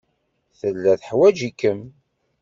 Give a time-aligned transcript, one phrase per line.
[0.59, 1.81] Tella teḥwaj-ikem.